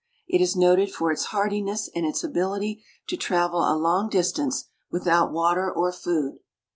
[0.27, 5.31] It is noted for its hardiness and its ability to travel a long distance without
[5.31, 6.39] water or food.